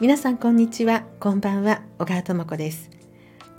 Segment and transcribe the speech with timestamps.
[0.00, 1.02] 皆さんこんにちは。
[1.18, 1.82] こんばんは。
[1.98, 2.90] 小川智子です。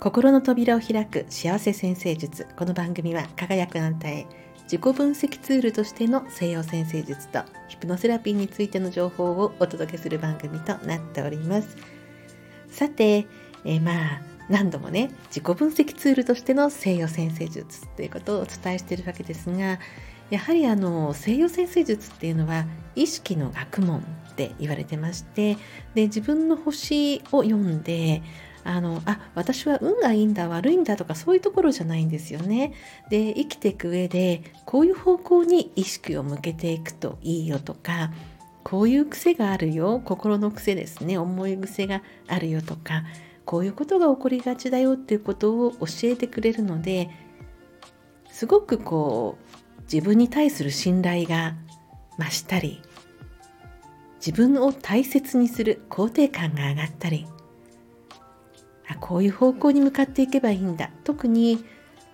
[0.00, 2.46] 心の扉を開く幸せ先生術。
[2.56, 4.26] この番組は輝くあんたへ
[4.62, 11.76] 自己分析ツールとしての西洋先生術とヒプノセラピーについての情報をお届けする番組となっております。
[12.70, 13.26] さて、
[13.66, 19.78] え、まあ何度もね自己分析ツールとしての西洋先生術ということをお伝えしているわけですが
[20.30, 25.56] やはりあの西洋先生術っていうのは意識の学問って言われてまして
[25.94, 28.22] で自分の星を読んで
[28.62, 32.74] あのあ私は運がいいんだ悪いんだとかそういうところじゃないんですよね。
[33.08, 38.12] で生きていく上でこういう方向に意識を向けていくといいよとか
[38.62, 43.04] こういう癖があるよ心の癖ですね思い癖があるよとか
[43.46, 47.08] こういうことが起こりがちだよっていうことを教えてくれるので
[48.30, 49.59] すごくこう
[49.92, 51.54] 自分に対する信頼が
[52.18, 52.82] 増したり
[54.24, 57.26] 自分を大切にする肯定感が上がったり
[58.90, 60.90] あこういう方向に向かっていけばいいんだ。
[61.04, 61.64] 特に、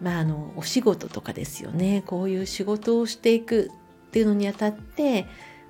[0.00, 2.02] まあ、あのお仕事とかですよね。
[2.06, 3.70] こういう仕事をしていく
[4.08, 5.22] っていうのにあたって、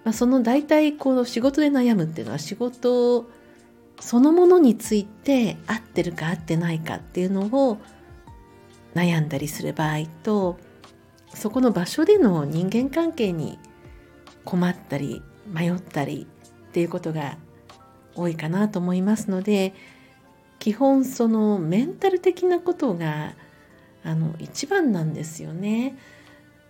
[0.05, 3.31] まあ、その大体この仕事で悩むっていうのは仕事
[4.01, 7.79] そのものについて合ってるか合ってないかっていうのを
[8.95, 10.59] 悩んだりする場合と
[11.35, 13.59] そこの場所での人間関係に
[14.45, 16.27] 困ったり迷ったり
[16.69, 17.37] っていうことが
[18.15, 19.75] 多いかなと思いますので
[20.59, 23.35] 基本そのメンタル的なことが
[24.03, 25.97] あの一番なんですよね。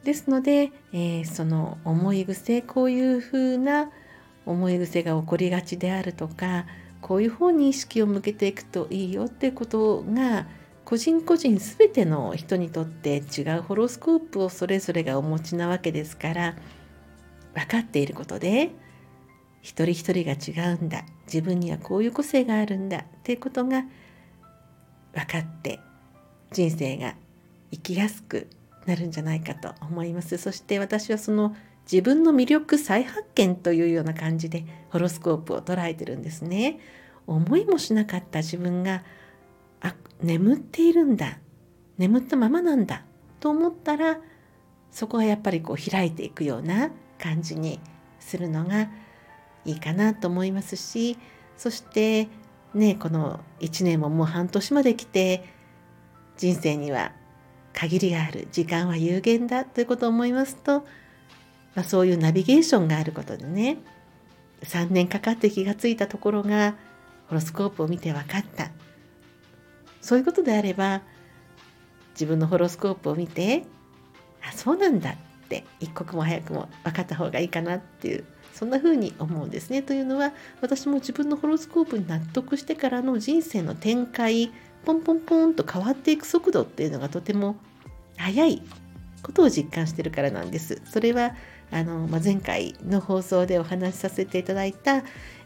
[0.04, 3.90] ですので、えー、その思い癖こういうふうな
[4.46, 6.66] 思い癖が起こりがちであるとか
[7.00, 10.46] こういう方に意識を向けていくといいよっていうことが
[10.86, 16.56] 個人個人全ての人にとって違うホロスコープをそれぞれがお持ちなわけですから
[17.54, 18.70] 分かっていることで
[19.62, 21.04] 一人一人が違うんだ。
[21.26, 22.98] 自分にはこういう個性があるんだ。
[22.98, 23.82] っていうことが
[25.12, 25.80] 分かって
[26.52, 27.16] 人生が
[27.72, 28.46] 生きやすく
[28.86, 30.38] なるんじゃないかと思います。
[30.38, 31.56] そして私はその
[31.90, 36.78] 自分の魅力再発見というような感じでホロスコープを捉えてるんですね。
[37.26, 39.02] 思いもしなかった自分が
[40.22, 41.38] 眠っているんだ。
[41.98, 43.04] 眠ったままなんだ。
[43.40, 44.18] と思ったら
[44.90, 47.80] そこはやっぱりこう開いていくような感じに
[48.18, 48.88] するのが
[49.64, 51.18] いいかなと思いますし
[51.56, 52.28] そして
[52.74, 55.44] ねこの1年ももう半年まで来て
[56.36, 57.12] 人生には
[57.72, 60.80] 限りがある時間は有限だということを思いますと、
[61.74, 63.78] まあ、そういうナビゲーションがあることでね
[64.62, 66.74] 3年かかって気がついたところが
[67.28, 68.70] ホロスコープを見て分かった。
[70.06, 71.02] そういうことであれば
[72.12, 73.64] 自分のホロスコープを見て
[74.48, 78.24] あそうなんだって一刻も早くも分かった方がいいかなっていう
[78.54, 79.82] そんな風に思うんですね。
[79.82, 84.52] というのは私も自分のホロスコープに納得してからの人生の展開
[84.84, 87.56] ポンポンポンと変わっていく速度っていうのがとても
[88.16, 88.62] 速い
[89.24, 90.80] ことを実感してるからなんです。
[90.84, 91.34] それは
[91.70, 94.98] あの、まあ、前回の放送でお話しさせていただいた、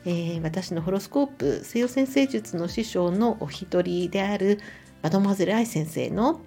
[0.04, 4.60] えー、私のホロスコープ西洋先生術の師匠のお一人である
[5.02, 6.42] マドモアゼル愛先生の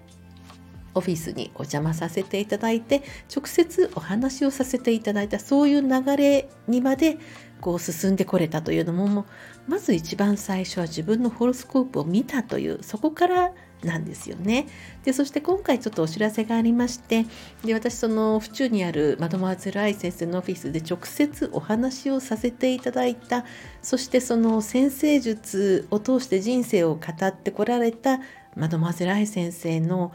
[0.96, 3.02] オフィスにお邪魔させていただいて
[3.36, 7.18] 直接お話をさせていただいたそういう流れにまで
[7.62, 9.26] こう進んでこれたというのも
[9.68, 14.68] まず一番最初は自分のホロスコープを見たというそこからなんですよね。
[15.04, 17.26] でそして今回ちょっとお知らせがありまして
[17.64, 23.46] で私その府中にあるマドモアゼル愛先生のオフィスで直接お話をさせていただいた
[23.82, 28.20] そしてその先生術を通して人生を語ってこられた
[28.56, 30.14] マドモアゼル愛先生の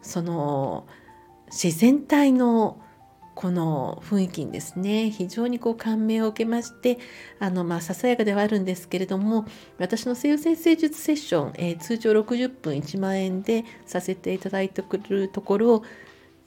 [0.00, 0.86] その
[1.50, 2.81] 自然体の
[3.34, 6.98] この雰囲気にですね非常にこう感銘を受けまして
[7.38, 9.46] あのまあささやかではあるんですけれども
[9.78, 15.84] 私の西洋先生術セッション、えー、通常60分1万円でさせていただいてくるところを、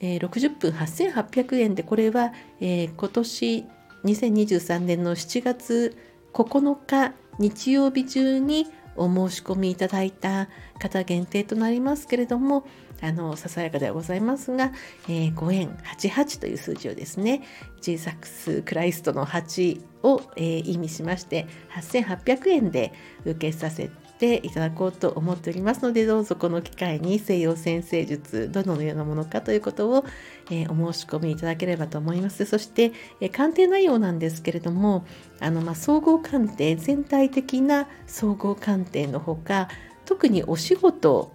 [0.00, 3.64] えー、60分8800円でこれは、えー、今年
[4.04, 5.96] 2023年の7月
[6.32, 8.66] 9日日曜日中に
[8.96, 10.48] お申し込みいただいた
[10.78, 12.66] 方限定となりますけれども
[13.02, 14.72] あのささやかではございますが、
[15.08, 17.42] えー、5円88という数字をですね
[17.80, 22.92] ジーザックス・クライストの8を、えー、意味しまして8800円で
[23.24, 30.04] 受けさせていただこうと思っておりますのでどうぞこの機会に西洋先生術どのようなものかということを、
[30.50, 32.44] えー、お申し込みいただければと思います。
[32.44, 35.04] そして、えー、鑑定内容なんですけれども
[35.40, 39.68] あの、まあ、総合鑑定全体的な総合鑑定のほか
[40.04, 41.32] 特にお仕事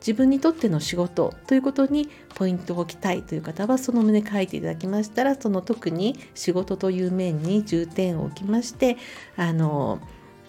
[0.00, 8.96] 自分にとっての仕事ということにポイントを置きたいという方はその旨書いていただきましたらその特に仕事という面に重点を置きまして
[9.36, 10.00] あの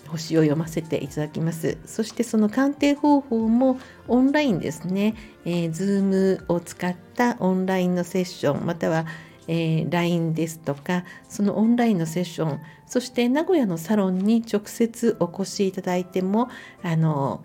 [0.09, 5.15] 星を読ませていただきますそしてその鑑定方法もオンラインですね、
[5.45, 9.05] えー、Zoom を使ったオンラインのセッションまたは
[9.51, 16.49] えー、LINE ですとかそのオンラインのセッションそして名古屋のサロンに直接お越しいただいても
[16.83, 17.43] あの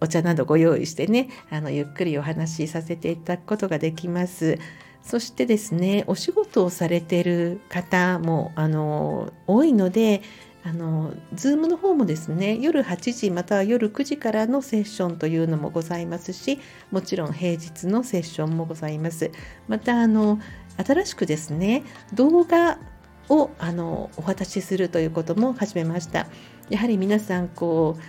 [0.00, 4.58] お茶などご用意してねあのゆっくりお話しさせていただくことができます。
[5.02, 10.22] そしてですねお仕事をされてる方もあの多いので
[10.64, 16.60] あの Zoom の方もですね夜8時または夜9時からのセッションというのもございますし
[16.90, 19.30] もちろん平日のセッションもございます。
[19.68, 20.38] またあの
[20.76, 21.82] 新しくですね
[22.14, 22.78] 動画
[23.28, 26.26] をあのお渡しするということも始めました。
[26.70, 28.02] やはり皆さんこう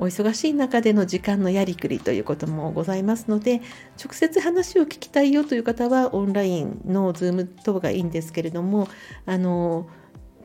[0.00, 3.60] お忙しい中での時間のやりくりということもございますので
[4.02, 8.88] 直接話を聞きたいよという方はオンラインの Zoom 等がいいんですけれども
[9.26, 9.88] あの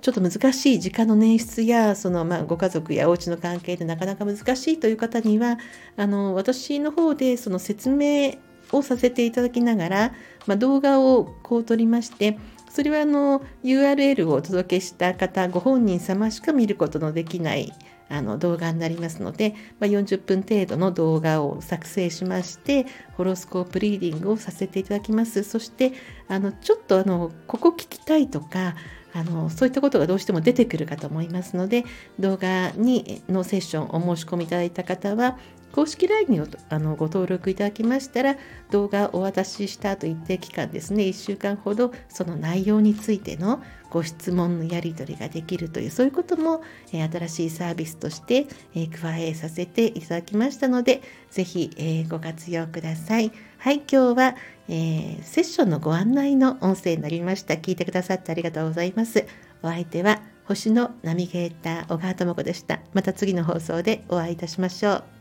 [0.06, 5.58] ちょっと難しい時間の捻出やその、まあ、ご家族やお家の関係でなかなか難しいという方には
[5.98, 8.36] あの私の方でその説明
[8.72, 10.14] をさせていただきながら、
[10.46, 12.38] まあ、動画をこう撮りまして
[12.70, 17.74] それはあの URL をお届けした方ご本人様しか見ることのできない
[18.08, 22.86] あの動画になりますので、まあ、40分程度の動画を作成しまして
[23.18, 25.42] ホロスコープリーディングをさせていただきます。
[25.42, 25.94] そして
[26.28, 28.76] あのちょっとあのここ聞きたいとか
[29.16, 31.86] あのそういったことがどうしても出てくるかと思いますので
[32.20, 35.38] 動画にのセッションお申し込みいただいた方は
[35.72, 38.36] 公式 LINE にあのご登録いただきましたら
[38.72, 43.64] 動画をお渡ししたと一定期間ですね1週間ほどその内容についての
[43.96, 46.62] ご質問のやり取りができるというそういうことも、
[46.92, 48.46] え新しいサービスとして、
[48.76, 51.02] え加えさせていただきましたので
[51.32, 53.32] 是非、えご活用ください。
[53.58, 54.36] はい、今日は、
[54.68, 57.54] えー、セッションのご案内の音声になりました。
[57.54, 59.26] 聞いてくださってありがとうございます。
[59.64, 62.82] お相手は星のナビゲーター小川智子でした。
[62.94, 65.15] また次の放送でお会いいたしましょう。